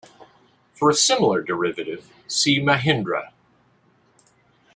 For 0.73 0.89
a 0.89 0.95
similar 0.95 1.43
derivative, 1.43 2.09
see 2.27 2.59
Mahindra. 2.59 3.33